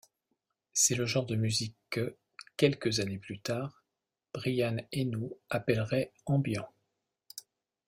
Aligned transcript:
C'est 0.73 0.95
le 0.95 1.05
genre 1.05 1.27
de 1.27 1.35
musique 1.35 1.77
que, 1.91 2.17
quelques 2.57 3.01
années 3.01 3.19
plus 3.19 3.39
tard, 3.39 3.83
Brian 4.33 4.77
Eno 4.95 5.37
appellerait 5.51 6.11
ambient. 6.25 6.65